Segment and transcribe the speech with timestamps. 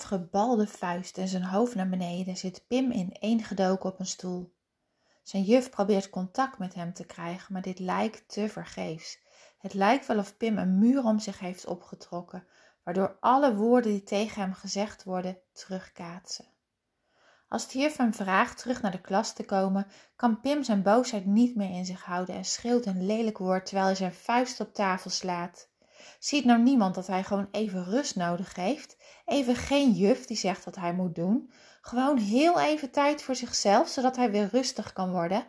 [0.00, 4.54] met gebalde vuist en zijn hoofd naar beneden zit Pim ineengedoken op een stoel.
[5.22, 9.18] Zijn juf probeert contact met hem te krijgen, maar dit lijkt te vergeefs.
[9.58, 12.46] Het lijkt wel of Pim een muur om zich heeft opgetrokken,
[12.82, 16.46] waardoor alle woorden die tegen hem gezegd worden terugkaatsen.
[17.48, 19.86] Als de juf hem vraagt terug naar de klas te komen,
[20.16, 23.86] kan Pim zijn boosheid niet meer in zich houden en schreeuwt een lelijk woord terwijl
[23.86, 25.69] hij zijn vuist op tafel slaat.
[26.18, 28.96] Ziet nou niemand dat hij gewoon even rust nodig heeft?
[29.24, 31.50] Even geen juf die zegt wat hij moet doen?
[31.80, 35.46] Gewoon heel even tijd voor zichzelf, zodat hij weer rustig kan worden?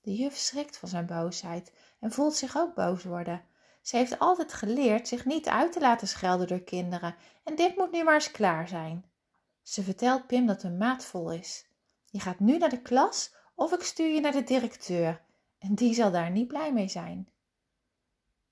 [0.00, 3.42] De juf schrikt van zijn boosheid en voelt zich ook boos worden.
[3.82, 7.92] Ze heeft altijd geleerd zich niet uit te laten schelden door kinderen en dit moet
[7.92, 9.04] nu maar eens klaar zijn.
[9.62, 11.66] Ze vertelt Pim dat de maat vol is.
[12.04, 15.22] Je gaat nu naar de klas of ik stuur je naar de directeur
[15.58, 17.28] en die zal daar niet blij mee zijn.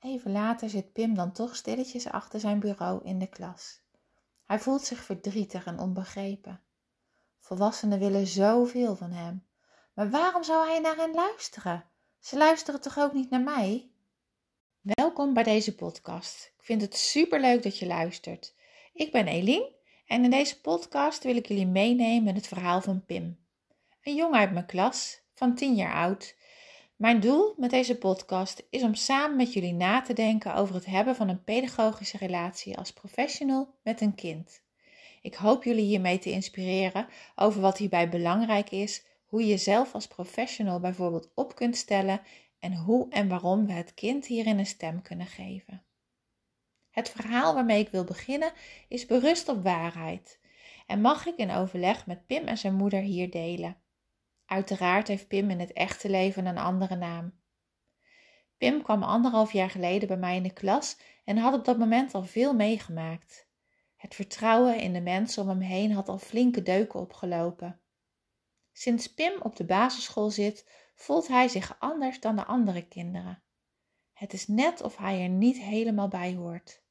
[0.01, 3.81] Even later zit Pim dan toch stilletjes achter zijn bureau in de klas.
[4.45, 6.61] Hij voelt zich verdrietig en onbegrepen.
[7.41, 9.47] Volwassenen willen zoveel van hem.
[9.95, 11.85] Maar waarom zou hij naar hen luisteren?
[12.19, 13.91] Ze luisteren toch ook niet naar mij?
[14.81, 16.53] Welkom bij deze podcast.
[16.59, 18.55] Ik vind het superleuk dat je luistert.
[18.93, 19.75] Ik ben Eline
[20.07, 23.39] en in deze podcast wil ik jullie meenemen in het verhaal van Pim.
[24.03, 26.37] Een jongen uit mijn klas, van 10 jaar oud.
[26.97, 30.87] Mijn doel met deze podcast is om samen met jullie na te denken over het
[30.87, 34.63] hebben van een pedagogische relatie als professional met een kind.
[35.23, 40.07] Ik hoop jullie hiermee te inspireren over wat hierbij belangrijk is, hoe je zelf als
[40.07, 42.21] professional bijvoorbeeld op kunt stellen
[42.59, 45.83] en hoe en waarom we het kind hierin een stem kunnen geven.
[46.91, 48.53] Het verhaal waarmee ik wil beginnen
[48.89, 50.41] is berust op waarheid
[50.87, 53.77] en mag ik in overleg met Pim en zijn moeder hier delen.
[54.47, 57.35] Uiteraard heeft Pim in het echte leven een andere naam.
[58.59, 62.15] Pim kwam anderhalf jaar geleden bij mij in de klas en had op dat moment
[62.15, 63.49] al veel meegemaakt.
[63.97, 67.81] Het vertrouwen in de mensen om hem heen had al flinke deuken opgelopen.
[68.73, 73.43] Sinds Pim op de basisschool zit, voelt hij zich anders dan de andere kinderen.
[74.13, 76.83] Het is net of hij er niet helemaal bij hoort.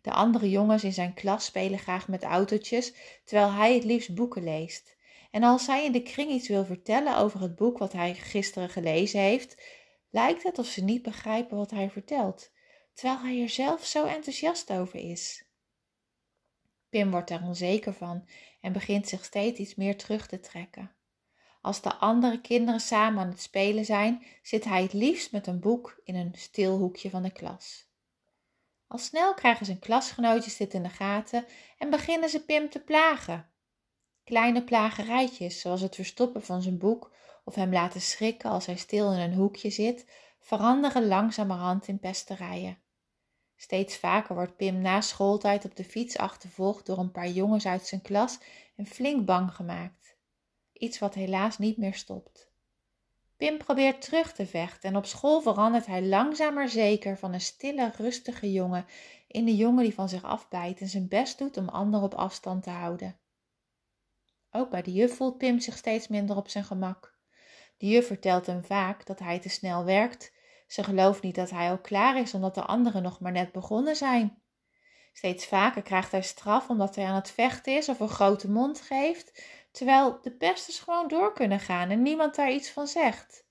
[0.00, 2.94] De andere jongens in zijn klas spelen graag met autootjes,
[3.24, 4.96] terwijl hij het liefst boeken leest.
[5.34, 8.68] En als hij in de kring iets wil vertellen over het boek wat hij gisteren
[8.68, 9.62] gelezen heeft,
[10.10, 12.50] lijkt het of ze niet begrijpen wat hij vertelt,
[12.92, 15.44] terwijl hij er zelf zo enthousiast over is.
[16.88, 18.28] Pim wordt er onzeker van
[18.60, 20.94] en begint zich steeds iets meer terug te trekken.
[21.60, 25.60] Als de andere kinderen samen aan het spelen zijn, zit hij het liefst met een
[25.60, 27.86] boek in een stil hoekje van de klas.
[28.86, 31.46] Al snel krijgen zijn klasgenootjes dit in de gaten
[31.78, 33.48] en beginnen ze Pim te plagen.
[34.24, 37.12] Kleine plagerijtjes, zoals het verstoppen van zijn boek
[37.44, 40.06] of hem laten schrikken als hij stil in een hoekje zit,
[40.40, 42.78] veranderen langzamerhand in pesterijen.
[43.56, 47.86] Steeds vaker wordt Pim na schooltijd op de fiets achtervolgd door een paar jongens uit
[47.86, 48.38] zijn klas
[48.76, 50.16] en flink bang gemaakt.
[50.72, 52.52] Iets wat helaas niet meer stopt.
[53.36, 57.40] Pim probeert terug te vechten en op school verandert hij langzaam maar zeker van een
[57.40, 58.86] stille, rustige jongen
[59.28, 62.62] in de jongen die van zich afbijt en zijn best doet om anderen op afstand
[62.62, 63.18] te houden.
[64.56, 67.14] Ook bij de juf voelt Pim zich steeds minder op zijn gemak.
[67.76, 70.32] De juf vertelt hem vaak dat hij te snel werkt.
[70.66, 73.96] Ze gelooft niet dat hij al klaar is omdat de anderen nog maar net begonnen
[73.96, 74.42] zijn.
[75.12, 78.80] Steeds vaker krijgt hij straf omdat hij aan het vechten is of een grote mond
[78.80, 83.46] geeft, terwijl de pesters gewoon door kunnen gaan en niemand daar iets van zegt.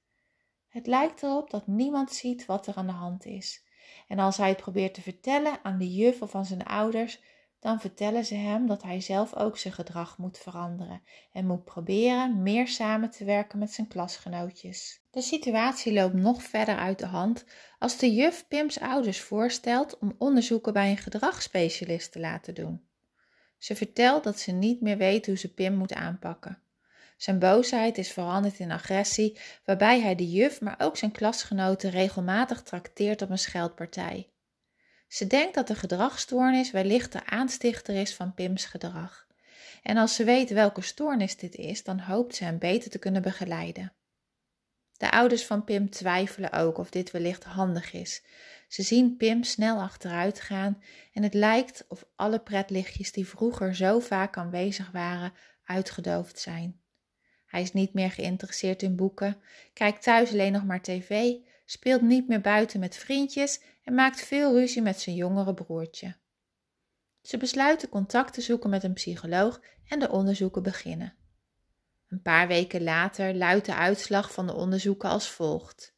[0.67, 3.63] Het lijkt erop dat niemand ziet wat er aan de hand is.
[4.07, 7.19] En als hij het probeert te vertellen aan de juf of aan zijn ouders,
[7.63, 11.01] dan vertellen ze hem dat hij zelf ook zijn gedrag moet veranderen
[11.31, 15.01] en moet proberen meer samen te werken met zijn klasgenootjes.
[15.11, 17.45] De situatie loopt nog verder uit de hand
[17.79, 22.81] als de juf Pim's ouders voorstelt om onderzoeken bij een gedragsspecialist te laten doen.
[23.57, 26.61] Ze vertelt dat ze niet meer weet hoe ze Pim moet aanpakken.
[27.17, 32.61] Zijn boosheid is veranderd in agressie, waarbij hij de juf, maar ook zijn klasgenoten regelmatig
[32.63, 34.32] trakteert op een scheldpartij.
[35.13, 39.27] Ze denkt dat de gedragsstoornis wellicht de aanstichter is van Pims gedrag.
[39.83, 43.21] En als ze weet welke stoornis dit is, dan hoopt ze hem beter te kunnen
[43.21, 43.93] begeleiden.
[44.97, 48.23] De ouders van Pim twijfelen ook of dit wellicht handig is.
[48.67, 50.81] Ze zien Pim snel achteruit gaan
[51.13, 55.33] en het lijkt of alle pretlichtjes die vroeger zo vaak aanwezig waren,
[55.63, 56.81] uitgedoofd zijn.
[57.45, 59.41] Hij is niet meer geïnteresseerd in boeken,
[59.73, 61.33] kijkt thuis alleen nog maar tv,
[61.73, 66.15] speelt niet meer buiten met vriendjes en maakt veel ruzie met zijn jongere broertje.
[67.21, 71.15] Ze besluiten contact te zoeken met een psycholoog en de onderzoeken beginnen.
[72.07, 75.95] Een paar weken later luidt de uitslag van de onderzoeken als volgt.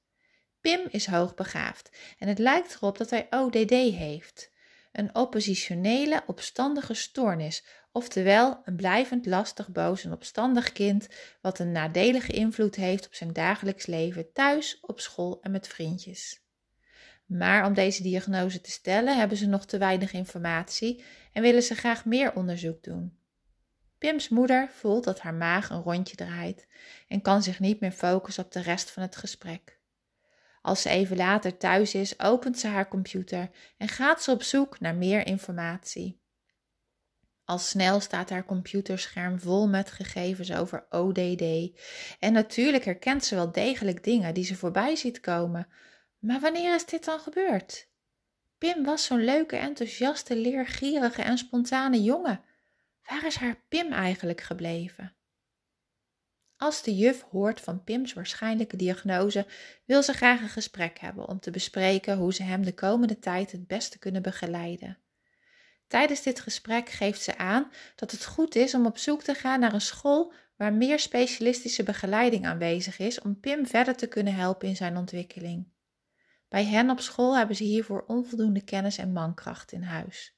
[0.62, 1.90] Pim is hoogbegaafd
[2.20, 4.52] en het lijkt erop dat hij ODD heeft,
[4.92, 11.08] een oppositionele opstandige stoornis, oftewel een blijvend lastig, boos en opstandig kind
[11.42, 16.42] wat een nadelige invloed heeft op zijn dagelijks leven thuis, op school en met vriendjes.
[17.26, 21.04] Maar om deze diagnose te stellen hebben ze nog te weinig informatie
[21.34, 23.18] en willen ze graag meer onderzoek doen.
[23.98, 26.68] Pim's moeder voelt dat haar maag een rondje draait
[27.08, 29.80] en kan zich niet meer focussen op de rest van het gesprek.
[30.62, 34.80] Als ze even later thuis is, opent ze haar computer en gaat ze op zoek
[34.80, 36.24] naar meer informatie.
[37.46, 41.72] Al snel staat haar computerscherm vol met gegevens over ODD.
[42.20, 45.68] En natuurlijk herkent ze wel degelijk dingen die ze voorbij ziet komen.
[46.20, 47.90] Maar wanneer is dit dan gebeurd?
[48.58, 52.42] Pim was zo'n leuke, enthousiaste, leergierige en spontane jongen.
[53.10, 55.16] Waar is haar Pim eigenlijk gebleven?
[56.58, 59.46] Als de juf hoort van Pims waarschijnlijke diagnose,
[59.86, 63.52] wil ze graag een gesprek hebben om te bespreken hoe ze hem de komende tijd
[63.52, 64.98] het beste kunnen begeleiden.
[65.88, 69.60] Tijdens dit gesprek geeft ze aan dat het goed is om op zoek te gaan
[69.60, 74.68] naar een school waar meer specialistische begeleiding aanwezig is om Pim verder te kunnen helpen
[74.68, 75.68] in zijn ontwikkeling.
[76.48, 80.38] Bij hen op school hebben ze hiervoor onvoldoende kennis en mankracht in huis.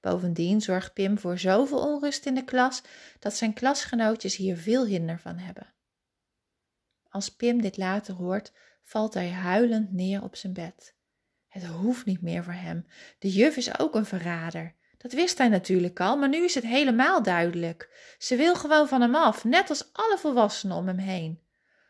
[0.00, 2.82] Bovendien zorgt Pim voor zoveel onrust in de klas
[3.18, 5.74] dat zijn klasgenootjes hier veel hinder van hebben.
[7.08, 8.52] Als Pim dit later hoort,
[8.82, 10.94] valt hij huilend neer op zijn bed.
[11.48, 12.86] Het hoeft niet meer voor hem.
[13.18, 14.74] De juf is ook een verrader.
[15.06, 17.88] Dat wist hij natuurlijk al, maar nu is het helemaal duidelijk.
[18.18, 21.40] Ze wil gewoon van hem af, net als alle volwassenen om hem heen.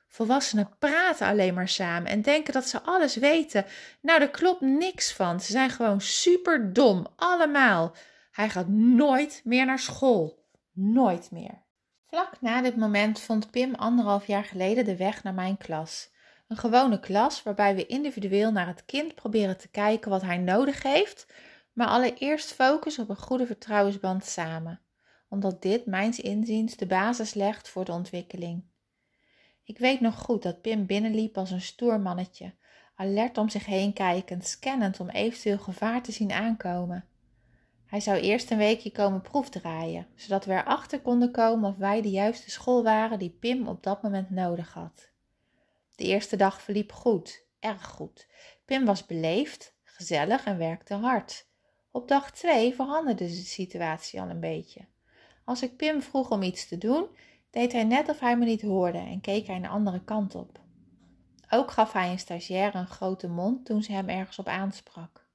[0.09, 3.65] Volwassenen praten alleen maar samen en denken dat ze alles weten.
[4.01, 5.41] Nou, daar klopt niks van.
[5.41, 7.95] Ze zijn gewoon super dom, allemaal.
[8.33, 10.45] Hij gaat nooit meer naar school.
[10.73, 11.63] Nooit meer.
[12.09, 16.11] Vlak na dit moment vond Pim anderhalf jaar geleden de weg naar mijn klas.
[16.49, 20.83] Een gewone klas waarbij we individueel naar het kind proberen te kijken wat hij nodig
[20.83, 21.27] heeft,
[21.77, 24.81] maar allereerst focus op een goede vertrouwensband samen,
[25.29, 28.65] omdat dit mijns inziens de basis legt voor de ontwikkeling.
[29.65, 32.55] Ik weet nog goed dat Pim binnenliep als een stoer mannetje,
[32.95, 37.05] alert om zich heen kijkend, scannend om eventueel gevaar te zien aankomen.
[37.87, 42.11] Hij zou eerst een weekje komen proefdraaien, zodat we erachter konden komen of wij de
[42.11, 45.11] juiste school waren die Pim op dat moment nodig had.
[45.97, 48.27] De eerste dag verliep goed, erg goed.
[48.65, 51.47] Pim was beleefd, gezellig en werkte hard.
[51.97, 54.81] Op dag twee veranderde de situatie al een beetje.
[55.45, 57.07] Als ik Pim vroeg om iets te doen,
[57.51, 60.61] deed hij net of hij me niet hoorde en keek hij een andere kant op.
[61.51, 65.29] Ook gaf hij een stagiair een grote mond toen ze hem ergens op aansprak.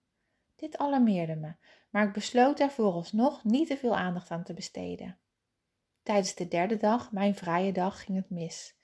[0.55, 1.53] Dit alarmeerde me,
[1.89, 5.17] maar ik besloot er vooralsnog niet te veel aandacht aan te besteden.
[6.03, 8.75] Tijdens de derde dag, mijn vrije dag, ging het mis.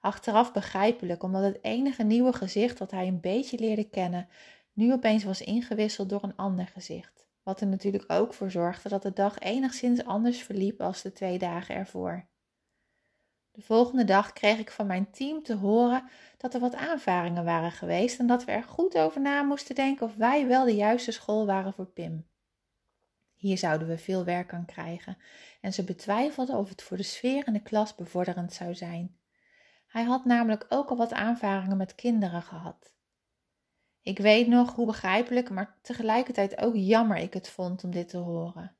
[0.00, 4.28] Achteraf begrijpelijk, omdat het enige nieuwe gezicht dat hij een beetje leerde kennen,
[4.72, 7.25] nu opeens was ingewisseld door een ander gezicht.
[7.46, 11.38] Wat er natuurlijk ook voor zorgde dat de dag enigszins anders verliep als de twee
[11.38, 12.26] dagen ervoor.
[13.50, 17.72] De volgende dag kreeg ik van mijn team te horen dat er wat aanvaringen waren
[17.72, 21.12] geweest en dat we er goed over na moesten denken of wij wel de juiste
[21.12, 22.26] school waren voor Pim.
[23.34, 25.16] Hier zouden we veel werk aan krijgen
[25.60, 29.18] en ze betwijfelden of het voor de sfeer in de klas bevorderend zou zijn.
[29.86, 32.95] Hij had namelijk ook al wat aanvaringen met kinderen gehad.
[34.06, 38.16] Ik weet nog hoe begrijpelijk, maar tegelijkertijd ook jammer ik het vond om dit te
[38.16, 38.76] horen.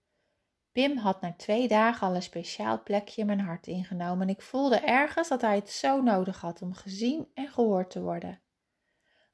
[0.72, 4.42] Pim had na twee dagen al een speciaal plekje in mijn hart ingenomen en ik
[4.42, 8.40] voelde ergens dat hij het zo nodig had om gezien en gehoord te worden.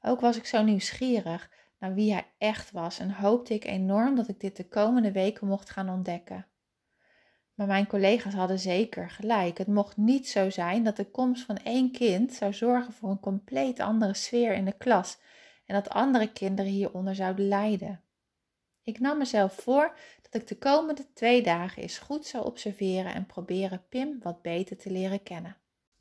[0.00, 4.28] Ook was ik zo nieuwsgierig naar wie hij echt was en hoopte ik enorm dat
[4.28, 6.46] ik dit de komende weken mocht gaan ontdekken.
[7.54, 9.58] Maar mijn collega's hadden zeker gelijk.
[9.58, 13.20] Het mocht niet zo zijn dat de komst van één kind zou zorgen voor een
[13.20, 15.18] compleet andere sfeer in de klas
[15.66, 18.00] en dat andere kinderen hieronder zouden lijden.
[18.84, 23.26] Ik nam mezelf voor dat ik de komende twee dagen eens goed zou observeren en
[23.26, 25.56] proberen Pim wat beter te leren kennen.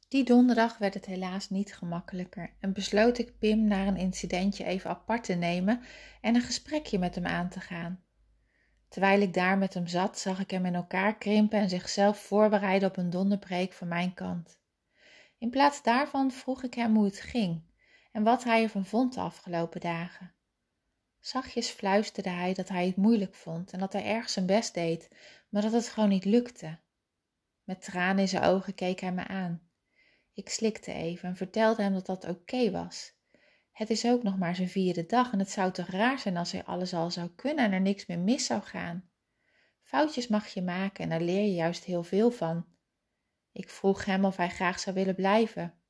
[0.07, 4.89] Die donderdag werd het helaas niet gemakkelijker en besloot ik Pim naar een incidentje even
[4.89, 5.81] apart te nemen
[6.21, 8.03] en een gesprekje met hem aan te gaan.
[8.87, 12.89] Terwijl ik daar met hem zat, zag ik hem in elkaar krimpen en zichzelf voorbereiden
[12.89, 14.59] op een donderbreek van mijn kant.
[15.37, 17.61] In plaats daarvan vroeg ik hem hoe het ging
[18.11, 20.33] en wat hij ervan vond de afgelopen dagen.
[21.19, 25.09] Zachtjes fluisterde hij dat hij het moeilijk vond en dat hij erg zijn best deed,
[25.49, 26.79] maar dat het gewoon niet lukte.
[27.63, 29.61] Met tranen in zijn ogen keek hij me aan.
[30.33, 33.13] Ik slikte even en vertelde hem dat dat oké was.
[33.71, 36.51] Het is ook nog maar zijn vierde dag en het zou toch raar zijn als
[36.51, 39.09] hij alles al zou kunnen en er niks meer mis zou gaan.
[39.81, 42.65] Foutjes mag je maken en daar leer je juist heel veel van.
[43.51, 45.80] Ik vroeg hem of hij graag zou willen blijven.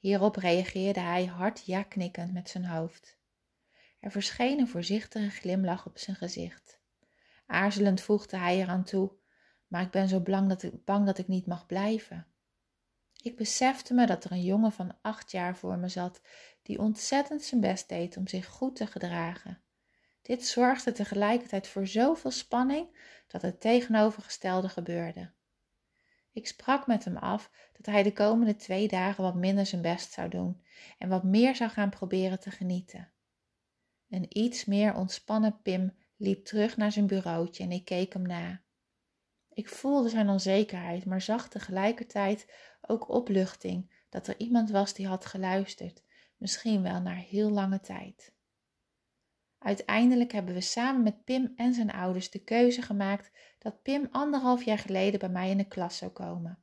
[0.00, 3.18] Hierop reageerde hij hard ja knikkend met zijn hoofd.
[3.98, 6.80] Er verscheen een voorzichtige glimlach op zijn gezicht.
[7.46, 9.12] Aarzelend voegde hij eraan toe:
[9.66, 12.26] Maar ik ben zo bang dat ik, bang dat ik niet mag blijven.
[13.22, 16.20] Ik besefte me dat er een jongen van acht jaar voor me zat,
[16.62, 19.62] die ontzettend zijn best deed om zich goed te gedragen.
[20.22, 25.30] Dit zorgde tegelijkertijd voor zoveel spanning dat het tegenovergestelde gebeurde.
[26.40, 30.12] Ik sprak met hem af dat hij de komende twee dagen wat minder zijn best
[30.12, 30.62] zou doen
[30.98, 33.10] en wat meer zou gaan proberen te genieten.
[34.08, 38.62] Een iets meer ontspannen Pim liep terug naar zijn bureautje en ik keek hem na.
[39.52, 45.26] Ik voelde zijn onzekerheid, maar zag tegelijkertijd ook opluchting dat er iemand was die had
[45.26, 46.02] geluisterd,
[46.36, 48.34] misschien wel naar heel lange tijd.
[49.60, 54.64] Uiteindelijk hebben we samen met Pim en zijn ouders de keuze gemaakt dat Pim anderhalf
[54.64, 56.58] jaar geleden bij mij in de klas zou komen.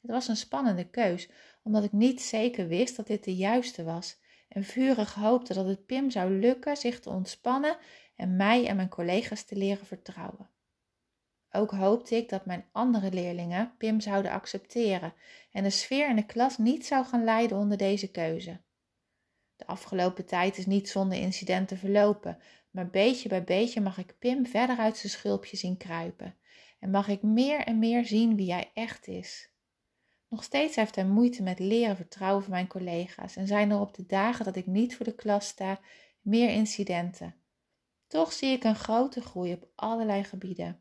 [0.00, 1.30] Het was een spannende keus,
[1.62, 5.86] omdat ik niet zeker wist dat dit de juiste was en vurig hoopte dat het
[5.86, 7.76] Pim zou lukken zich te ontspannen
[8.16, 10.50] en mij en mijn collega's te leren vertrouwen.
[11.50, 15.14] Ook hoopte ik dat mijn andere leerlingen Pim zouden accepteren
[15.52, 18.60] en de sfeer in de klas niet zou gaan lijden onder deze keuze.
[19.56, 22.38] De afgelopen tijd is niet zonder incidenten verlopen,
[22.70, 26.36] maar beetje bij beetje mag ik Pim verder uit zijn schulpje zien kruipen
[26.80, 29.50] en mag ik meer en meer zien wie hij echt is.
[30.28, 33.94] Nog steeds heeft hij moeite met leren vertrouwen van mijn collega's en zijn er op
[33.94, 35.80] de dagen dat ik niet voor de klas sta
[36.20, 37.34] meer incidenten.
[38.06, 40.80] Toch zie ik een grote groei op allerlei gebieden.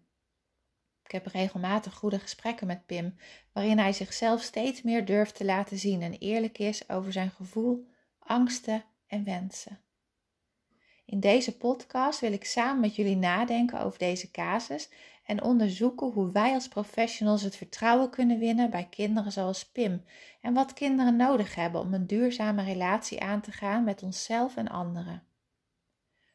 [1.03, 3.15] Ik heb regelmatig goede gesprekken met Pim,
[3.51, 7.87] waarin hij zichzelf steeds meer durft te laten zien en eerlijk is over zijn gevoel,
[8.25, 9.79] angsten en wensen.
[11.05, 14.89] In deze podcast wil ik samen met jullie nadenken over deze casus
[15.25, 20.03] en onderzoeken hoe wij als professionals het vertrouwen kunnen winnen bij kinderen zoals Pim
[20.41, 24.67] en wat kinderen nodig hebben om een duurzame relatie aan te gaan met onszelf en
[24.67, 25.23] anderen.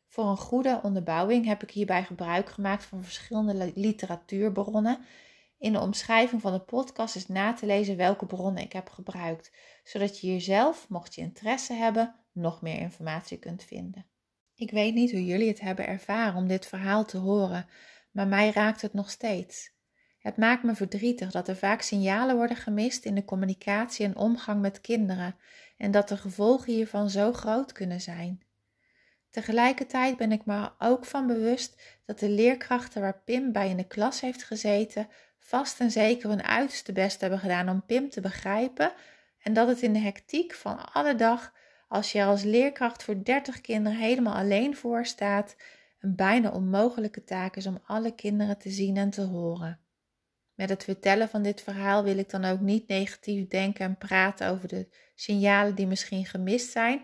[0.06, 4.99] Voor een goede onderbouwing heb ik hierbij gebruik gemaakt van verschillende literatuurbronnen.
[5.61, 9.52] In de omschrijving van de podcast is na te lezen welke bronnen ik heb gebruikt,
[9.85, 14.07] zodat je hier zelf, mocht je interesse hebben, nog meer informatie kunt vinden.
[14.55, 17.67] Ik weet niet hoe jullie het hebben ervaren om dit verhaal te horen,
[18.11, 19.73] maar mij raakt het nog steeds.
[20.19, 24.61] Het maakt me verdrietig dat er vaak signalen worden gemist in de communicatie en omgang
[24.61, 25.37] met kinderen
[25.76, 28.43] en dat de gevolgen hiervan zo groot kunnen zijn.
[29.31, 33.87] Tegelijkertijd ben ik me ook van bewust dat de leerkrachten waar Pim bij in de
[33.87, 35.09] klas heeft gezeten
[35.50, 38.92] vast en zeker hun uiterste best hebben gedaan om Pim te begrijpen
[39.42, 41.52] en dat het in de hectiek van alle dag,
[41.88, 45.57] als je als leerkracht voor 30 kinderen helemaal alleen voor staat,
[46.00, 49.80] een bijna onmogelijke taak is om alle kinderen te zien en te horen.
[50.54, 54.49] Met het vertellen van dit verhaal wil ik dan ook niet negatief denken en praten
[54.49, 57.02] over de signalen die misschien gemist zijn,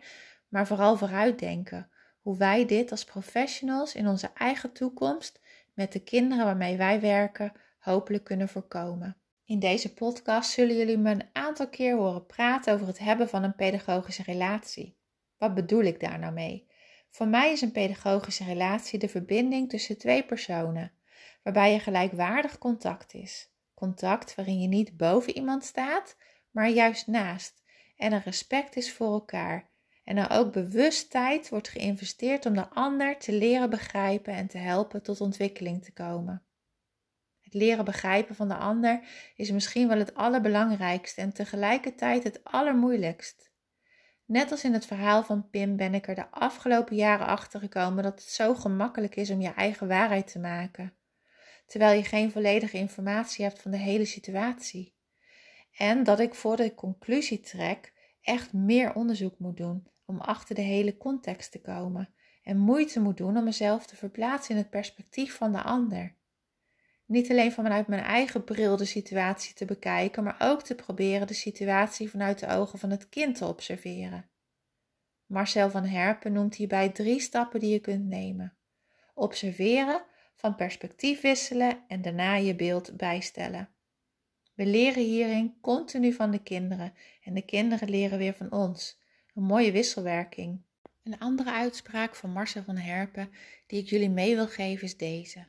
[0.49, 5.41] maar vooral vooruitdenken hoe wij dit als professionals in onze eigen toekomst
[5.75, 7.53] met de kinderen waarmee wij werken
[7.87, 9.17] hopelijk kunnen voorkomen.
[9.45, 13.43] In deze podcast zullen jullie me een aantal keer horen praten over het hebben van
[13.43, 14.97] een pedagogische relatie.
[15.39, 16.69] Wat bedoel ik daar nou mee?
[17.11, 20.93] Voor mij is een pedagogische relatie de verbinding tussen twee personen,
[21.43, 23.51] waarbij er gelijkwaardig contact is.
[23.75, 26.17] Contact waarin je niet boven iemand staat,
[26.51, 27.63] maar juist naast
[27.97, 29.69] en er respect is voor elkaar
[30.05, 34.59] en er ook bewust tijd wordt geïnvesteerd om de ander te leren begrijpen en te
[34.59, 36.46] helpen tot ontwikkeling te komen.
[37.57, 39.01] Leren begrijpen van de ander
[39.37, 43.51] is misschien wel het allerbelangrijkste en tegelijkertijd het allermoeilijkst.
[44.25, 48.03] Net als in het verhaal van Pim ben ik er de afgelopen jaren achter gekomen
[48.03, 50.95] dat het zo gemakkelijk is om je eigen waarheid te maken,
[51.67, 54.95] terwijl je geen volledige informatie hebt van de hele situatie.
[55.77, 60.63] En dat ik voor de conclusie trek echt meer onderzoek moet doen om achter de
[60.63, 62.09] hele context te komen
[62.43, 66.15] en moeite moet doen om mezelf te verplaatsen in het perspectief van de ander.
[67.07, 71.35] Niet alleen vanuit mijn eigen bril de situatie te bekijken, maar ook te proberen de
[71.35, 74.29] situatie vanuit de ogen van het kind te observeren.
[75.27, 78.57] Marcel van Herpen noemt hierbij drie stappen die je kunt nemen:
[79.15, 83.69] observeren, van perspectief wisselen en daarna je beeld bijstellen.
[84.55, 89.01] We leren hierin continu van de kinderen en de kinderen leren weer van ons.
[89.35, 90.63] Een mooie wisselwerking.
[91.03, 93.31] Een andere uitspraak van Marcel van Herpen
[93.67, 95.47] die ik jullie mee wil geven is deze.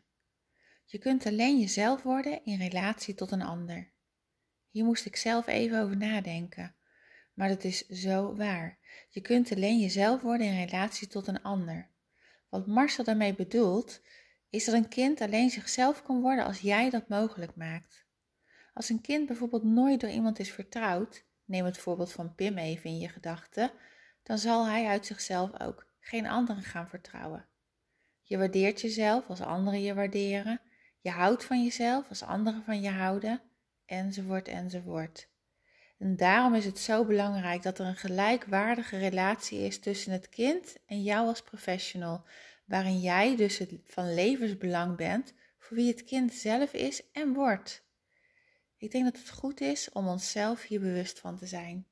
[0.89, 3.91] Je kunt alleen jezelf worden in relatie tot een ander.
[4.69, 6.75] Hier moest ik zelf even over nadenken,
[7.33, 8.77] maar dat is zo waar.
[9.09, 11.89] Je kunt alleen jezelf worden in relatie tot een ander.
[12.49, 14.01] Wat Marcel daarmee bedoelt,
[14.49, 18.05] is dat een kind alleen zichzelf kan worden als jij dat mogelijk maakt.
[18.73, 22.89] Als een kind bijvoorbeeld nooit door iemand is vertrouwd, neem het voorbeeld van Pim even
[22.89, 23.71] in je gedachten,
[24.23, 27.47] dan zal hij uit zichzelf ook geen anderen gaan vertrouwen.
[28.21, 30.61] Je waardeert jezelf als anderen je waarderen.
[31.07, 33.41] Je houdt van jezelf als anderen van je houden.
[33.85, 35.29] Enzovoort, enzovoort.
[35.97, 40.77] En daarom is het zo belangrijk dat er een gelijkwaardige relatie is tussen het kind
[40.85, 42.23] en jou als professional,
[42.65, 47.83] waarin jij dus van levensbelang bent voor wie het kind zelf is en wordt.
[48.77, 51.87] Ik denk dat het goed is om onszelf hier bewust van te zijn.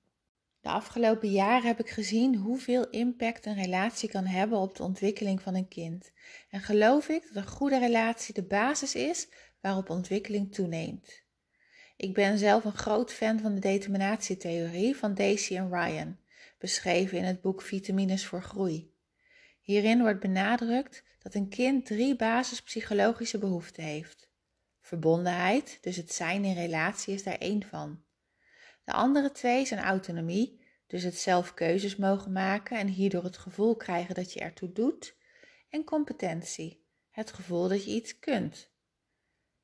[0.66, 5.42] De afgelopen jaren heb ik gezien hoeveel impact een relatie kan hebben op de ontwikkeling
[5.42, 6.12] van een kind.
[6.50, 9.28] En geloof ik dat een goede relatie de basis is
[9.62, 11.24] waarop ontwikkeling toeneemt.
[11.98, 16.18] Ik ben zelf een groot fan van de determinatietheorie van Daisy en Ryan,
[16.60, 18.94] beschreven in het boek Vitamines voor Groei.
[19.62, 24.30] Hierin wordt benadrukt dat een kind drie basispsychologische behoeften heeft.
[24.82, 28.05] Verbondenheid, dus het zijn in relatie, is daar één van.
[28.86, 33.76] De andere twee zijn autonomie, dus het zelf keuzes mogen maken en hierdoor het gevoel
[33.76, 35.16] krijgen dat je ertoe doet,
[35.70, 38.74] en competentie, het gevoel dat je iets kunt.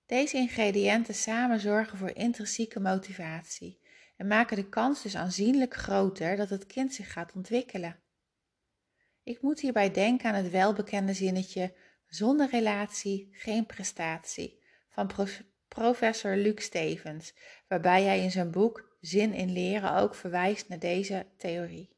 [0.05, 3.79] Deze ingrediënten samen zorgen voor intrinsieke motivatie
[4.17, 7.99] en maken de kans dus aanzienlijk groter dat het kind zich gaat ontwikkelen.
[9.23, 11.73] Ik moet hierbij denken aan het welbekende zinnetje
[12.07, 15.11] zonder relatie geen prestatie van
[15.67, 17.33] professor Luc Stevens,
[17.67, 21.95] waarbij hij in zijn boek Zin in leren ook verwijst naar deze theorie.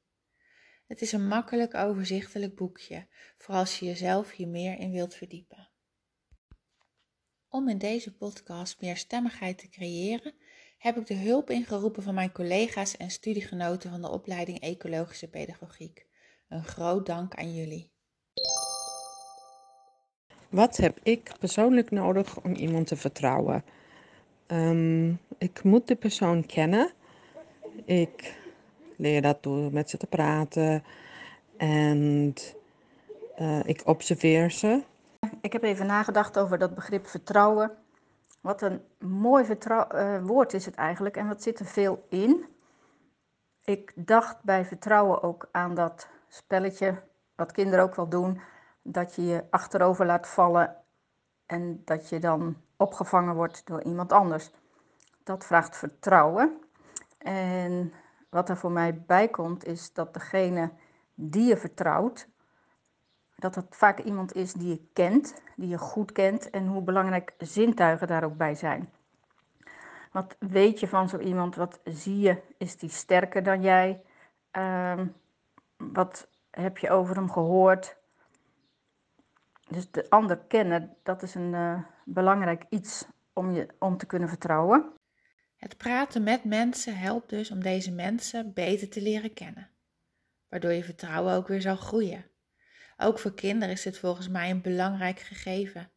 [0.88, 3.08] Het is een makkelijk overzichtelijk boekje,
[3.38, 5.70] voor als je jezelf hier meer in wilt verdiepen.
[7.50, 10.34] Om in deze podcast meer stemmigheid te creëren,
[10.78, 16.06] heb ik de hulp ingeroepen van mijn collega's en studiegenoten van de opleiding Ecologische Pedagogiek.
[16.50, 17.92] Een groot dank aan jullie.
[20.50, 23.64] Wat heb ik persoonlijk nodig om iemand te vertrouwen?
[24.54, 26.92] Um, ik moet de persoon kennen.
[27.86, 28.38] Ik
[28.98, 30.84] leer dat door met ze te praten
[31.58, 32.34] en
[33.40, 34.84] uh, ik observeer ze.
[35.42, 37.72] Ik heb even nagedacht over dat begrip vertrouwen.
[38.42, 42.46] Wat een mooi uh, woord is het eigenlijk en wat zit er veel in.
[43.64, 47.02] Ik dacht bij vertrouwen ook aan dat spelletje,
[47.36, 48.42] wat kinderen ook wel doen,
[48.82, 50.76] dat je je achterover laat vallen
[51.46, 54.52] en dat je dan opgevangen wordt door iemand anders.
[55.24, 56.62] Dat vraagt vertrouwen.
[57.18, 57.94] En
[58.30, 60.72] wat er voor mij bij komt, is dat degene
[61.16, 62.28] die je vertrouwt,
[63.36, 67.34] dat het vaak iemand is die je kent, die je goed kent en hoe belangrijk
[67.38, 68.90] zintuigen daar ook bij zijn.
[70.12, 71.56] Wat weet je van zo iemand?
[71.56, 72.42] Wat zie je?
[72.58, 74.04] Is die sterker dan jij?
[74.52, 75.08] Ehm,
[75.78, 77.98] wat heb je over hem gehoord?
[79.68, 84.30] Dus de ander kennen, dat is een uh, belangrijk iets om, je, om te kunnen
[84.30, 84.94] vertrouwen.
[85.56, 89.70] Het praten met mensen helpt dus om deze mensen beter te leren kennen,
[90.50, 92.26] waardoor je vertrouwen ook weer zal groeien.
[92.98, 95.92] Ook voor kinderen is dit volgens mij een belangrijk gegeven.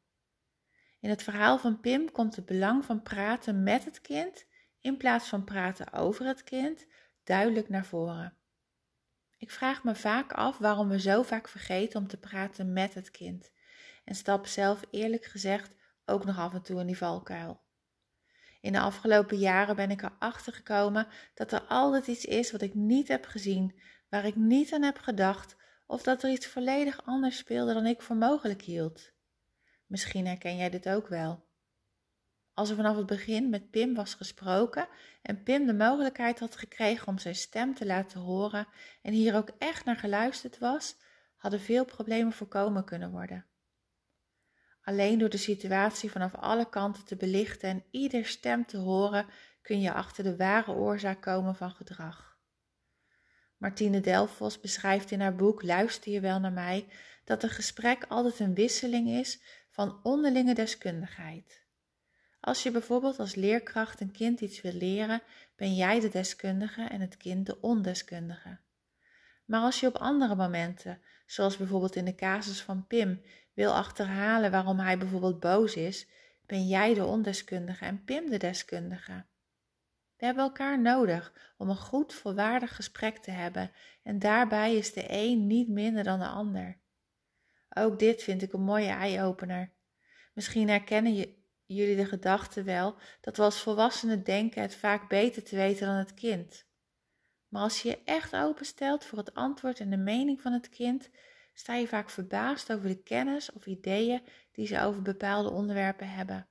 [1.01, 4.47] In het verhaal van Pim komt het belang van praten met het kind
[4.81, 6.87] in plaats van praten over het kind
[7.25, 8.37] duidelijk naar voren.
[9.39, 13.11] Ik vraag me vaak af waarom we zo vaak vergeten om te praten met het
[13.11, 13.51] kind
[14.05, 15.75] en stap zelf eerlijk gezegd
[16.07, 17.61] ook nog af en toe in die valkuil.
[18.61, 22.75] In de afgelopen jaren ben ik erachter gekomen dat er altijd iets is wat ik
[22.75, 27.37] niet heb gezien, waar ik niet aan heb gedacht, of dat er iets volledig anders
[27.37, 29.13] speelde dan ik voor mogelijk hield.
[29.87, 31.45] Misschien herken jij dit ook wel.
[32.55, 34.89] Als er vanaf het begin met Pim was gesproken
[35.23, 38.67] en Pim de mogelijkheid had gekregen om zijn stem te laten horen
[39.03, 40.97] en hier ook echt naar geluisterd was,
[41.37, 43.47] hadden veel problemen voorkomen kunnen worden.
[44.87, 49.27] Alleen door de situatie vanaf alle kanten te belichten en ieder stem te horen,
[49.63, 52.39] kun je achter de ware oorzaak komen van gedrag.
[53.57, 56.89] Martine Delfos beschrijft in haar boek Luister je wel naar mij
[57.25, 61.65] dat een gesprek altijd een wisseling is van onderlinge deskundigheid.
[62.41, 65.23] Als je bijvoorbeeld als leerkracht een kind iets wil leren,
[65.57, 68.59] ben jij de deskundige en het kind de ondeskundige.
[69.47, 73.23] Maar als je op andere momenten, zoals bijvoorbeeld in de casus van Pim,
[73.55, 76.09] wil achterhalen waarom hij bijvoorbeeld boos is,
[76.47, 79.25] ben jij de ondeskundige en Pim de deskundige.
[80.17, 83.71] We hebben elkaar nodig om een goed, volwaardig gesprek te hebben
[84.03, 86.79] en daarbij is de een niet minder dan de ander.
[87.71, 89.73] Ook dit vind ik een mooie eye-opener.
[90.35, 91.15] Misschien herkennen
[91.67, 95.97] jullie de gedachte wel dat we als volwassenen denken het vaak beter te weten dan
[95.97, 96.66] het kind.
[97.57, 101.11] Maar als je je echt openstelt voor het antwoord en de mening van het kind,
[101.55, 106.49] sta je vaak verbaasd over de kennis of ideeën die ze over bepaalde onderwerpen hebben.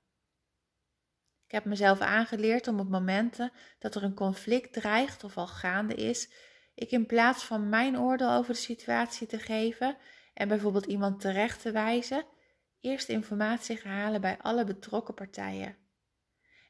[1.46, 5.96] Ik heb mezelf aangeleerd om op momenten dat er een conflict dreigt of al gaande
[5.96, 6.30] is,
[6.76, 9.98] ik in plaats van mijn oordeel over de situatie te geven,
[10.34, 12.26] en bijvoorbeeld iemand terecht te wijzen,
[12.80, 15.78] eerst informatie gaan halen bij alle betrokken partijen.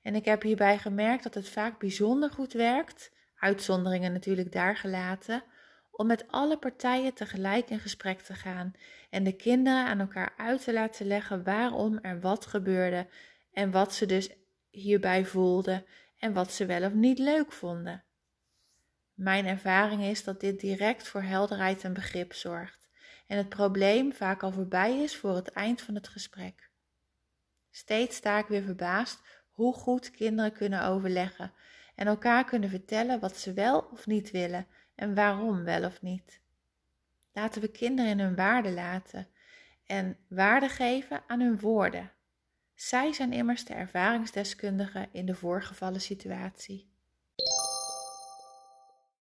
[0.01, 5.43] En ik heb hierbij gemerkt dat het vaak bijzonder goed werkt, uitzonderingen natuurlijk daar gelaten,
[5.91, 8.73] om met alle partijen tegelijk in gesprek te gaan
[9.09, 13.07] en de kinderen aan elkaar uit te laten leggen waarom er wat gebeurde
[13.51, 14.29] en wat ze dus
[14.69, 15.85] hierbij voelden
[16.17, 18.03] en wat ze wel of niet leuk vonden.
[19.13, 22.87] Mijn ervaring is dat dit direct voor helderheid en begrip zorgt
[23.27, 26.69] en het probleem vaak al voorbij is voor het eind van het gesprek.
[27.71, 31.53] Steeds sta ik weer verbaasd hoe goed kinderen kunnen overleggen
[31.95, 36.39] en elkaar kunnen vertellen wat ze wel of niet willen en waarom wel of niet.
[37.33, 39.27] Laten we kinderen in hun waarde laten
[39.85, 42.11] en waarde geven aan hun woorden.
[42.75, 46.89] Zij zijn immers de ervaringsdeskundigen in de voorgevallen situatie.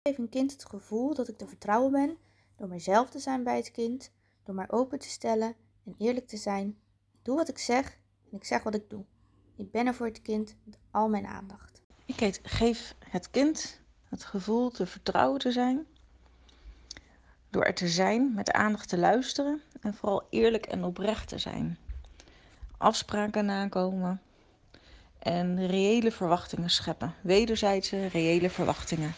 [0.02, 2.18] Ik geef een kind het gevoel dat ik te vertrouwen ben
[2.56, 4.12] door mijzelf te zijn bij het kind,
[4.44, 5.56] door mij open te stellen
[5.86, 6.68] en eerlijk te zijn.
[7.12, 8.00] Ik doe wat ik zeg
[8.32, 9.06] en ik zeg wat ik doe.
[9.56, 11.79] Ik ben er voor het kind met al mijn aandacht.
[12.16, 15.86] Ik geef het kind het gevoel te vertrouwen te zijn.
[17.50, 21.78] Door er te zijn, met aandacht te luisteren en vooral eerlijk en oprecht te zijn.
[22.78, 24.22] Afspraken nakomen
[25.20, 27.14] en reële verwachtingen scheppen.
[27.22, 29.14] Wederzijdse reële verwachtingen.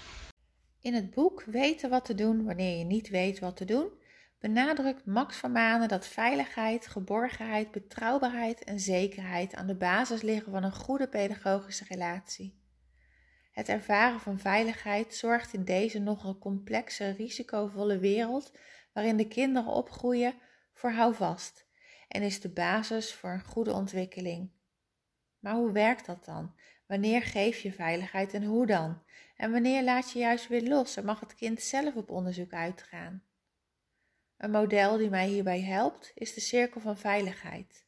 [0.82, 3.88] In het boek Weten wat te doen wanneer je niet weet wat te doen,
[4.39, 10.63] benadrukt Max van Manen dat veiligheid, geborgenheid, betrouwbaarheid en zekerheid aan de basis liggen van
[10.63, 12.60] een goede pedagogische relatie.
[13.51, 18.51] Het ervaren van veiligheid zorgt in deze nogal complexe, risicovolle wereld
[18.93, 20.33] waarin de kinderen opgroeien
[20.73, 21.65] voor houvast
[22.07, 24.51] en is de basis voor een goede ontwikkeling.
[25.39, 26.55] Maar hoe werkt dat dan?
[26.87, 29.01] Wanneer geef je veiligheid en hoe dan?
[29.35, 33.23] En wanneer laat je juist weer los en mag het kind zelf op onderzoek uitgaan?
[34.37, 37.85] Een model die mij hierbij helpt is de cirkel van veiligheid.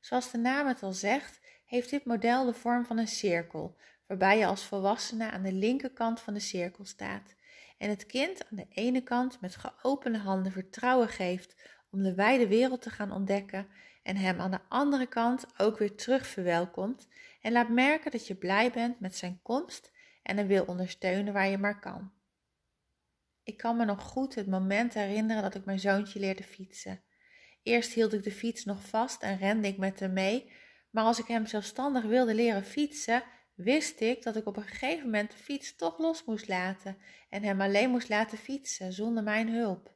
[0.00, 4.38] Zoals de naam het al zegt, heeft dit model de vorm van een cirkel, waarbij
[4.38, 7.34] je als volwassene aan de linkerkant van de cirkel staat
[7.78, 11.56] en het kind aan de ene kant met geopende handen vertrouwen geeft
[11.90, 13.68] om de wijde wereld te gaan ontdekken
[14.02, 17.08] en hem aan de andere kant ook weer terug verwelkomt
[17.40, 21.48] en laat merken dat je blij bent met zijn komst en hem wil ondersteunen waar
[21.48, 22.12] je maar kan.
[23.42, 27.02] Ik kan me nog goed het moment herinneren dat ik mijn zoontje leerde fietsen.
[27.62, 30.52] Eerst hield ik de fiets nog vast en rende ik met hem mee,
[30.90, 33.22] maar als ik hem zelfstandig wilde leren fietsen,
[33.54, 36.96] wist ik dat ik op een gegeven moment de fiets toch los moest laten
[37.28, 39.94] en hem alleen moest laten fietsen zonder mijn hulp.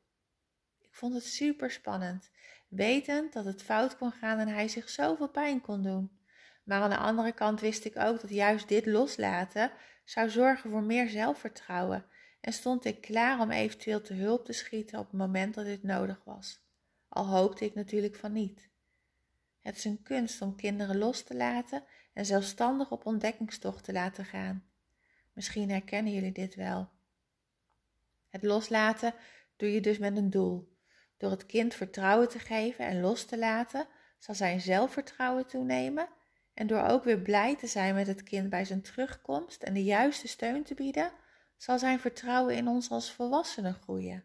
[0.78, 2.30] Ik vond het super spannend,
[2.68, 6.18] wetend dat het fout kon gaan en hij zich zoveel pijn kon doen.
[6.64, 9.72] Maar aan de andere kant wist ik ook dat juist dit loslaten
[10.04, 12.04] zou zorgen voor meer zelfvertrouwen
[12.40, 15.82] en stond ik klaar om eventueel te hulp te schieten op het moment dat dit
[15.82, 16.60] nodig was.
[17.08, 18.68] Al hoopte ik natuurlijk van niet.
[19.60, 21.84] Het is een kunst om kinderen los te laten
[22.18, 24.64] en zelfstandig op ontdekkingstocht te laten gaan.
[25.32, 26.88] Misschien herkennen jullie dit wel.
[28.28, 29.14] Het loslaten
[29.56, 30.76] doe je dus met een doel.
[31.16, 33.86] Door het kind vertrouwen te geven en los te laten,
[34.18, 36.08] zal zijn zelfvertrouwen toenemen
[36.54, 39.84] en door ook weer blij te zijn met het kind bij zijn terugkomst en de
[39.84, 41.12] juiste steun te bieden,
[41.56, 44.24] zal zijn vertrouwen in ons als volwassenen groeien.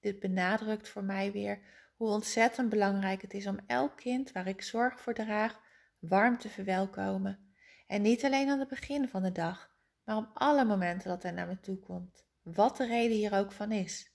[0.00, 1.58] Dit benadrukt voor mij weer
[1.96, 5.64] hoe ontzettend belangrijk het is om elk kind waar ik zorg voor draag
[5.98, 7.54] warm te verwelkomen.
[7.86, 9.70] En niet alleen aan het begin van de dag,
[10.04, 13.52] maar op alle momenten dat hij naar me toe komt, wat de reden hier ook
[13.52, 14.14] van is.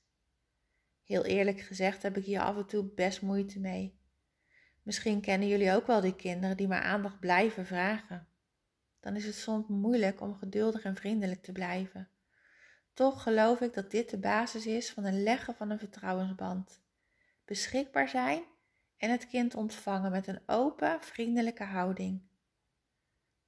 [1.03, 3.99] Heel eerlijk gezegd heb ik hier af en toe best moeite mee.
[4.83, 8.27] Misschien kennen jullie ook wel die kinderen die maar aandacht blijven vragen.
[8.99, 12.09] Dan is het soms moeilijk om geduldig en vriendelijk te blijven.
[12.93, 16.81] Toch geloof ik dat dit de basis is van het leggen van een vertrouwensband.
[17.45, 18.43] Beschikbaar zijn
[19.01, 22.21] en het kind ontvangen met een open, vriendelijke houding.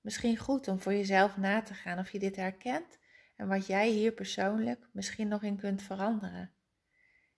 [0.02, 3.00] Misschien goed om voor jezelf na te gaan of je dit herkent
[3.36, 6.54] en wat jij hier persoonlijk misschien nog in kunt veranderen.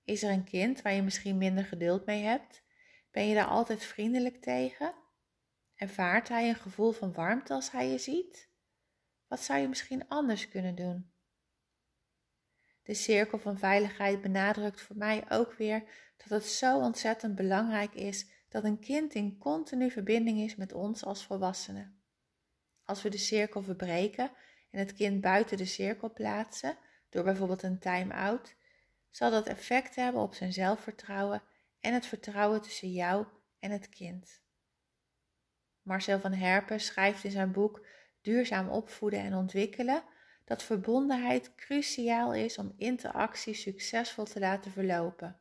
[0.03, 2.63] Is er een kind waar je misschien minder geduld mee hebt?
[3.11, 4.93] Ben je daar altijd vriendelijk tegen?
[5.75, 8.49] Ervaart hij een gevoel van warmte als hij je ziet?
[9.27, 11.13] Wat zou je misschien anders kunnen doen?
[12.85, 15.83] De cirkel van veiligheid benadrukt voor mij ook weer
[16.17, 21.05] dat het zo ontzettend belangrijk is dat een kind in continu verbinding is met ons
[21.05, 21.99] als volwassenen.
[22.83, 24.31] Als we de cirkel verbreken
[24.71, 26.77] en het kind buiten de cirkel plaatsen,
[27.09, 28.55] door bijvoorbeeld een time-out,
[29.09, 31.41] zal dat effect hebben op zijn zelfvertrouwen
[31.79, 33.25] en het vertrouwen tussen jou
[33.59, 34.41] en het kind.
[35.81, 37.85] Marcel van Herpen schrijft in zijn boek
[38.21, 40.03] Duurzaam opvoeden en ontwikkelen
[40.45, 45.39] dat verbondenheid cruciaal is om interactie succesvol te laten verlopen.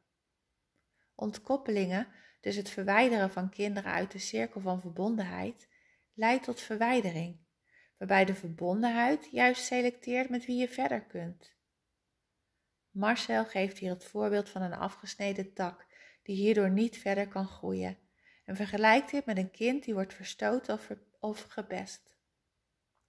[1.15, 2.09] Ontkoppelingen,
[2.41, 5.69] dus het verwijderen van kinderen uit de cirkel van verbondenheid,
[6.15, 7.39] leidt tot verwijdering,
[7.99, 11.53] waarbij de verbondenheid juist selecteert met wie je verder kunt.
[12.91, 15.87] Marcel geeft hier het voorbeeld van een afgesneden tak
[16.23, 17.99] die hierdoor niet verder kan groeien
[18.45, 20.91] en vergelijkt dit met een kind die wordt verstoten of,
[21.21, 22.15] of gepest.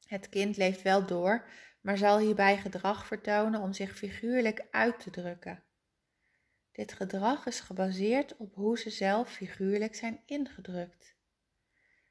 [0.06, 1.48] Het kind leeft wel door,
[1.86, 5.64] maar zal hierbij gedrag vertonen om zich figuurlijk uit te drukken.
[6.72, 11.16] Dit gedrag is gebaseerd op hoe ze zelf figuurlijk zijn ingedrukt.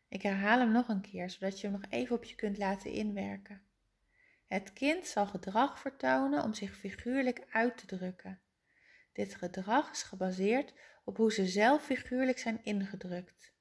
[0.08, 2.90] Ik herhaal hem nog een keer, zodat je hem nog even op je kunt laten
[2.90, 3.62] inwerken.
[4.46, 8.40] Het kind zal gedrag vertonen om zich figuurlijk uit te drukken.
[9.12, 10.72] Dit gedrag is gebaseerd
[11.04, 13.52] op hoe ze zelf figuurlijk zijn ingedrukt.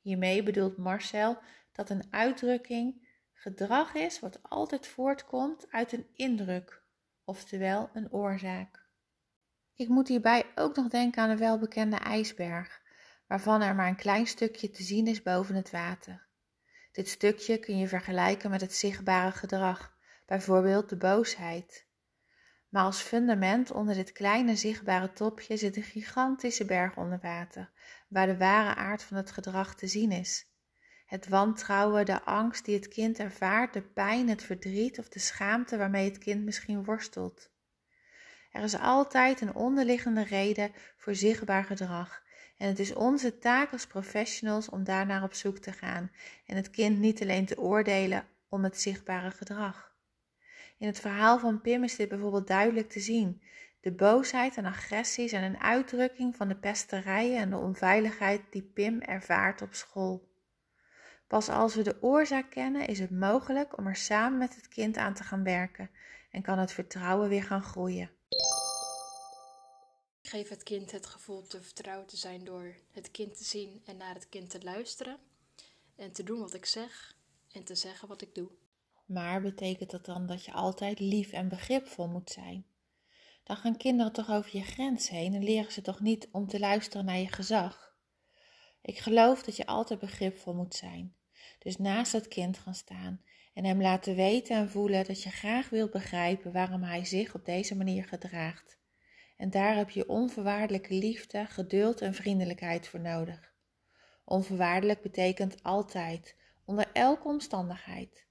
[0.00, 1.38] Hiermee bedoelt Marcel
[1.72, 3.05] dat een uitdrukking
[3.46, 6.82] gedrag is wat altijd voortkomt uit een indruk,
[7.24, 8.88] oftewel een oorzaak.
[9.74, 12.82] Ik moet hierbij ook nog denken aan de welbekende ijsberg,
[13.26, 16.26] waarvan er maar een klein stukje te zien is boven het water.
[16.92, 21.86] Dit stukje kun je vergelijken met het zichtbare gedrag, bijvoorbeeld de boosheid.
[22.68, 27.70] Maar als fundament onder dit kleine zichtbare topje zit een gigantische berg onder water,
[28.08, 30.54] waar de ware aard van het gedrag te zien is.
[31.06, 35.76] Het wantrouwen, de angst die het kind ervaart, de pijn, het verdriet of de schaamte
[35.76, 37.50] waarmee het kind misschien worstelt.
[38.52, 42.22] Er is altijd een onderliggende reden voor zichtbaar gedrag
[42.56, 46.10] en het is onze taak als professionals om daarnaar op zoek te gaan
[46.46, 49.94] en het kind niet alleen te oordelen om het zichtbare gedrag.
[50.78, 53.42] In het verhaal van Pim is dit bijvoorbeeld duidelijk te zien.
[53.80, 59.00] De boosheid en agressie zijn een uitdrukking van de pesterijen en de onveiligheid die Pim
[59.00, 60.28] ervaart op school.
[61.26, 64.96] Pas als we de oorzaak kennen, is het mogelijk om er samen met het kind
[64.96, 65.90] aan te gaan werken
[66.30, 68.10] en kan het vertrouwen weer gaan groeien.
[70.22, 73.82] Ik geef het kind het gevoel te vertrouwen te zijn door het kind te zien
[73.84, 75.18] en naar het kind te luisteren
[75.96, 77.16] en te doen wat ik zeg
[77.52, 78.50] en te zeggen wat ik doe.
[79.06, 82.66] Maar betekent dat dan dat je altijd lief en begripvol moet zijn?
[83.42, 86.58] Dan gaan kinderen toch over je grens heen en leren ze toch niet om te
[86.58, 87.85] luisteren naar je gezag?
[88.86, 91.14] Ik geloof dat je altijd begripvol moet zijn.
[91.58, 93.20] Dus naast het kind gaan staan
[93.54, 97.44] en hem laten weten en voelen dat je graag wilt begrijpen waarom hij zich op
[97.44, 98.78] deze manier gedraagt.
[99.36, 103.54] En daar heb je onvoorwaardelijke liefde, geduld en vriendelijkheid voor nodig.
[104.24, 108.26] Onvoorwaardelijk betekent altijd, onder elke omstandigheid.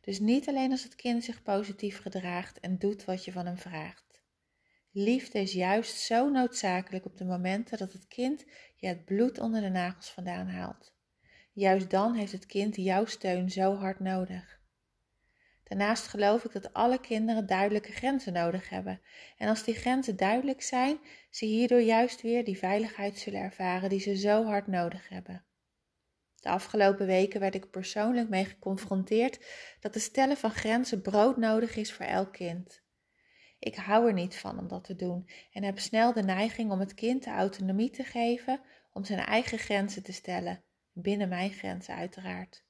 [0.00, 3.58] Dus niet alleen als het kind zich positief gedraagt en doet wat je van hem
[3.58, 4.07] vraagt.
[5.00, 8.44] Liefde is juist zo noodzakelijk op de momenten dat het kind
[8.76, 10.92] je het bloed onder de nagels vandaan haalt.
[11.52, 14.60] Juist dan heeft het kind jouw steun zo hard nodig.
[15.64, 19.00] Daarnaast geloof ik dat alle kinderen duidelijke grenzen nodig hebben.
[19.36, 20.98] En als die grenzen duidelijk zijn,
[21.30, 25.44] ze hierdoor juist weer die veiligheid zullen ervaren die ze zo hard nodig hebben.
[26.40, 29.38] De afgelopen weken werd ik persoonlijk mee geconfronteerd
[29.80, 32.86] dat de stellen van grenzen broodnodig is voor elk kind.
[33.58, 36.80] Ik hou er niet van om dat te doen en heb snel de neiging om
[36.80, 38.60] het kind de autonomie te geven
[38.92, 42.64] om zijn eigen grenzen te stellen, binnen mijn grenzen uiteraard.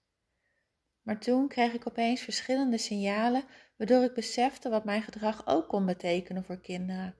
[1.03, 3.44] Maar toen kreeg ik opeens verschillende signalen
[3.77, 7.14] waardoor ik besefte wat mijn gedrag ook kon betekenen voor kinderen.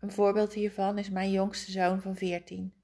[0.00, 2.74] Een voorbeeld hiervan is mijn jongste zoon van 14.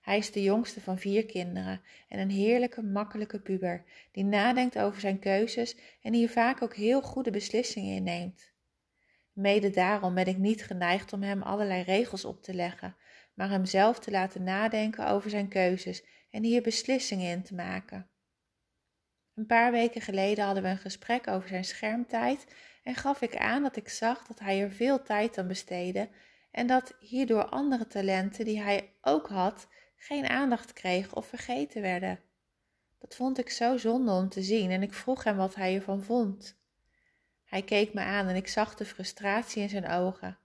[0.00, 5.00] Hij is de jongste van vier kinderen en een heerlijke, makkelijke puber die nadenkt over
[5.00, 8.53] zijn keuzes en hier vaak ook heel goede beslissingen in neemt.
[9.34, 12.96] Mede daarom ben ik niet geneigd om hem allerlei regels op te leggen,
[13.34, 18.08] maar hem zelf te laten nadenken over zijn keuzes en hier beslissingen in te maken.
[19.34, 22.46] Een paar weken geleden hadden we een gesprek over zijn schermtijd
[22.82, 26.08] en gaf ik aan dat ik zag dat hij er veel tijd aan besteedde
[26.50, 32.20] en dat hierdoor andere talenten die hij ook had geen aandacht kregen of vergeten werden.
[32.98, 36.02] Dat vond ik zo zonde om te zien en ik vroeg hem wat hij ervan
[36.02, 36.62] vond.
[37.54, 40.38] Hij keek me aan en ik zag de frustratie in zijn ogen.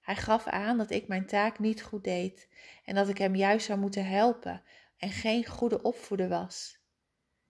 [0.00, 2.48] Hij gaf aan dat ik mijn taak niet goed deed
[2.84, 4.62] en dat ik hem juist zou moeten helpen
[4.96, 6.78] en geen goede opvoeder was.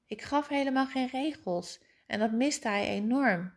[0.07, 3.53] Ik gaf helemaal geen regels en dat miste hij enorm.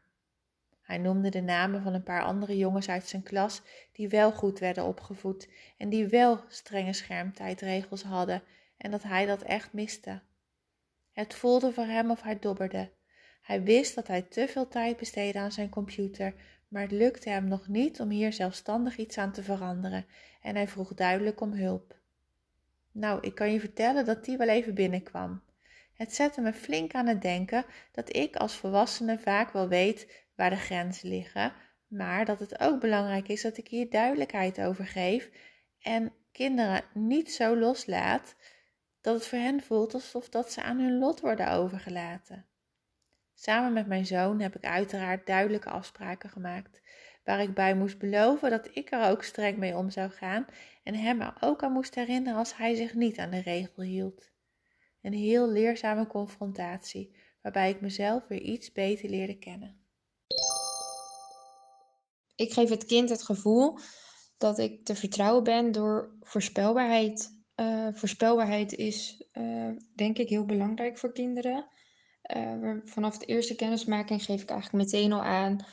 [0.82, 4.60] Hij noemde de namen van een paar andere jongens uit zijn klas die wel goed
[4.60, 8.44] werden opgevoed en die wel strenge schermtijdregels hadden
[8.78, 10.22] en dat hij dat echt miste.
[11.12, 12.96] Het voelde voor hem of hij dobberde.
[13.48, 16.34] Hij wist dat hij te veel tijd besteedde aan zijn computer,
[16.68, 20.06] maar het lukte hem nog niet om hier zelfstandig iets aan te veranderen
[20.42, 21.96] en hij vroeg duidelijk om hulp.
[22.92, 25.42] Nou, ik kan je vertellen dat die wel even binnenkwam.
[25.94, 30.50] Het zette me flink aan het denken dat ik als volwassene vaak wel weet waar
[30.50, 31.54] de grenzen liggen,
[31.88, 35.30] maar dat het ook belangrijk is dat ik hier duidelijkheid over geef
[35.80, 38.36] en kinderen niet zo loslaat
[39.02, 42.46] dat het voor hen voelt alsof dat ze aan hun lot worden overgelaten.
[43.40, 46.82] Samen met mijn zoon heb ik uiteraard duidelijke afspraken gemaakt,
[47.24, 50.46] waar ik bij moest beloven dat ik er ook streng mee om zou gaan
[50.84, 54.32] en hem ook aan moest herinneren als hij zich niet aan de regel hield.
[55.02, 59.82] Een heel leerzame confrontatie, waarbij ik mezelf weer iets beter leerde kennen.
[62.36, 63.80] Ik geef het kind het gevoel
[64.38, 67.36] dat ik te vertrouwen ben door voorspelbaarheid.
[67.56, 71.68] Uh, voorspelbaarheid is uh, denk ik heel belangrijk voor kinderen.
[72.36, 75.66] Uh, vanaf de eerste kennismaking geef ik eigenlijk meteen al aan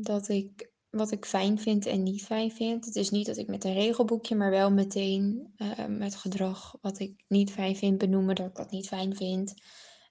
[0.00, 2.84] dat ik wat ik fijn vind en niet fijn vind.
[2.84, 5.52] Het is niet dat ik met een regelboekje, maar wel meteen
[5.88, 9.54] met gedrag wat ik niet fijn vind benoemen dat ik dat niet fijn vind.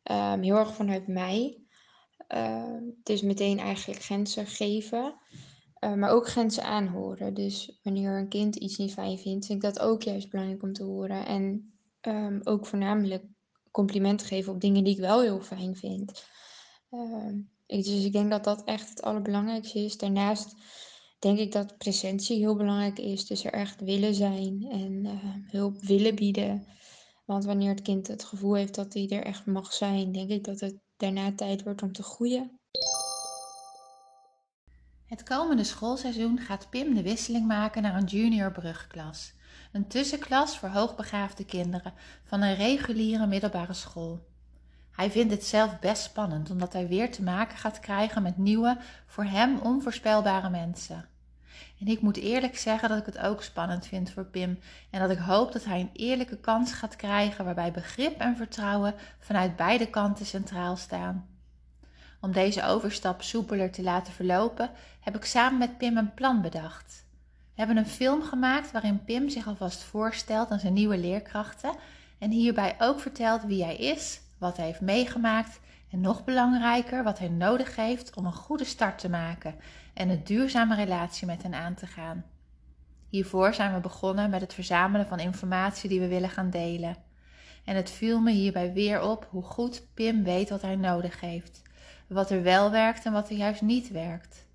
[0.03, 1.61] Um, heel erg vanuit mij.
[3.03, 5.15] Is meteen eigenlijk grenzen geven.
[5.83, 7.33] Uh, maar ook grenzen aanhoren.
[7.33, 10.73] Dus wanneer een kind iets niet fijn vindt, vind ik dat ook juist belangrijk om
[10.73, 11.25] te horen.
[11.25, 11.73] En
[12.43, 13.23] ook voornamelijk
[13.71, 16.25] complimenten geven op dingen die ik wel heel fijn vind.
[16.91, 17.34] Uh,
[17.65, 19.97] ik, dus ik denk dat dat echt het allerbelangrijkste is.
[19.97, 20.55] Daarnaast
[21.19, 23.25] denk ik dat presentie heel belangrijk is.
[23.25, 26.67] Dus er echt willen zijn en uh, hulp willen bieden.
[27.25, 30.43] Want wanneer het kind het gevoel heeft dat hij er echt mag zijn, denk ik
[30.43, 32.60] dat het daarna tijd wordt om te groeien.
[35.05, 39.34] Het komende schoolseizoen gaat Pim de wisseling maken naar een junior brugklas.
[39.71, 44.27] Een tussenklas voor hoogbegaafde kinderen van een reguliere middelbare school.
[44.91, 48.77] Hij vindt het zelf best spannend omdat hij weer te maken gaat krijgen met nieuwe,
[49.05, 51.05] voor hem onvoorspelbare mensen.
[51.79, 55.10] En ik moet eerlijk zeggen dat ik het ook spannend vind voor Pim en dat
[55.10, 59.89] ik hoop dat hij een eerlijke kans gaat krijgen waarbij begrip en vertrouwen vanuit beide
[59.89, 61.27] kanten centraal staan.
[62.21, 67.08] Om deze overstap soepeler te laten verlopen, heb ik samen met Pim een plan bedacht.
[67.60, 71.76] Hebben een film gemaakt waarin Pim zich alvast voorstelt aan zijn nieuwe leerkrachten
[72.19, 75.60] en hierbij ook vertelt wie hij is, wat hij heeft meegemaakt
[75.91, 79.56] en nog belangrijker wat hij nodig heeft om een goede start te maken
[79.93, 82.26] en een duurzame relatie met hen aan te gaan.
[83.10, 86.95] Hiervoor zijn we begonnen met het verzamelen van informatie die we willen gaan delen.
[87.65, 91.62] En het viel me hierbij weer op hoe goed Pim weet wat hij nodig heeft,
[92.08, 94.48] wat er wel werkt en wat er juist niet werkt.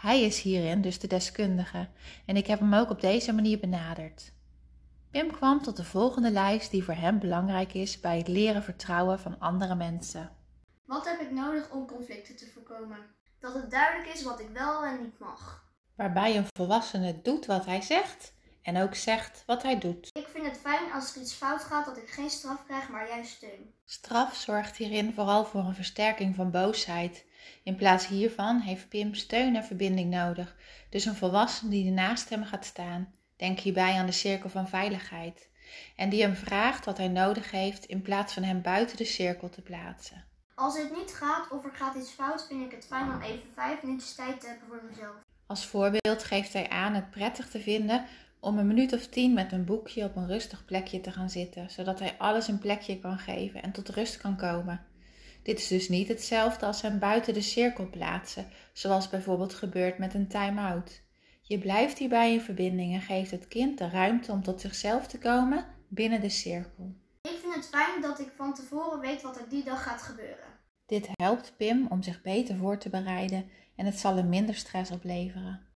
[0.00, 1.88] Hij is hierin dus de deskundige
[2.26, 4.32] en ik heb hem ook op deze manier benaderd.
[5.10, 9.20] Pim kwam tot de volgende lijst die voor hem belangrijk is bij het leren vertrouwen
[9.20, 10.30] van andere mensen.
[10.84, 12.98] Wat heb ik nodig om conflicten te voorkomen?
[13.38, 15.64] Dat het duidelijk is wat ik wel en niet mag.
[15.96, 20.08] Waarbij een volwassene doet wat hij zegt en ook zegt wat hij doet.
[20.12, 23.08] Ik vind het fijn als er iets fout gaat dat ik geen straf krijg, maar
[23.08, 23.74] juist steun.
[23.84, 27.28] Straf zorgt hierin vooral voor een versterking van boosheid.
[27.62, 30.56] In plaats hiervan heeft Pim steun en verbinding nodig,
[30.88, 33.12] dus een volwassene die naast hem gaat staan.
[33.36, 35.48] Denk hierbij aan de cirkel van veiligheid.
[35.96, 39.48] En die hem vraagt wat hij nodig heeft in plaats van hem buiten de cirkel
[39.48, 40.24] te plaatsen.
[40.54, 43.52] Als het niet gaat of er gaat iets fout, vind ik het fijn om even
[43.54, 45.14] vijf minuutjes tijd te hebben voor mezelf.
[45.46, 48.06] Als voorbeeld geeft hij aan het prettig te vinden
[48.40, 51.70] om een minuut of tien met een boekje op een rustig plekje te gaan zitten,
[51.70, 54.86] zodat hij alles een plekje kan geven en tot rust kan komen.
[55.42, 60.14] Dit is dus niet hetzelfde als hem buiten de cirkel plaatsen, zoals bijvoorbeeld gebeurt met
[60.14, 61.02] een time-out.
[61.42, 65.18] Je blijft hierbij in verbinding en geeft het kind de ruimte om tot zichzelf te
[65.18, 66.94] komen binnen de cirkel.
[67.22, 70.58] Ik vind het fijn dat ik van tevoren weet wat er die dag gaat gebeuren.
[70.86, 74.90] Dit helpt Pim om zich beter voor te bereiden en het zal hem minder stress
[74.90, 75.66] opleveren.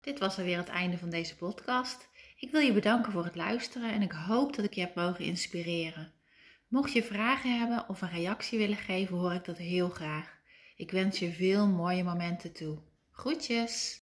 [0.00, 2.08] Dit was alweer het einde van deze podcast.
[2.36, 5.24] Ik wil je bedanken voor het luisteren en ik hoop dat ik je heb mogen
[5.24, 6.12] inspireren.
[6.70, 10.38] Mocht je vragen hebben of een reactie willen geven, hoor ik dat heel graag.
[10.76, 12.78] Ik wens je veel mooie momenten toe.
[13.10, 14.02] Groetjes!